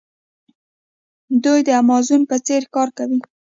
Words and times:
دوی 1.43 1.59
د 1.67 1.69
امازون 1.81 2.21
په 2.29 2.35
څیر 2.47 2.63
کار 2.73 2.89
کوي. 2.97 3.19